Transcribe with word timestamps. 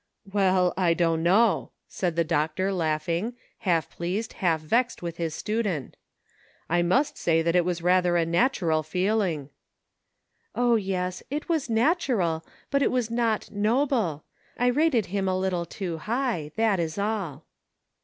"Well, 0.33 0.73
I 0.75 0.95
don't 0.95 1.21
know," 1.21 1.69
said 1.87 2.15
the 2.15 2.23
doctor, 2.23 2.73
laughing, 2.73 3.35
half 3.59 3.87
pleased, 3.91 4.33
half 4.41 4.59
vexed 4.59 5.03
with 5.03 5.17
his 5.17 5.35
student," 5.35 5.95
I 6.71 6.81
must 6.81 7.19
say 7.19 7.41
it 7.41 7.63
was 7.65 7.83
rather 7.83 8.17
a 8.17 8.25
natural 8.25 8.81
feeling."" 8.81 9.51
O, 10.55 10.73
yes, 10.75 11.21
it 11.29 11.47
was 11.47 11.69
natural, 11.69 12.43
but 12.71 12.81
it 12.81 12.89
was 12.89 13.11
not 13.11 13.51
noble. 13.51 14.23
I 14.57 14.69
rated 14.69 15.05
him 15.05 15.27
a 15.27 15.37
little 15.37 15.67
too 15.67 15.99
high; 15.99 16.51
that 16.55 16.79
is 16.79 16.97
all." 16.97 17.45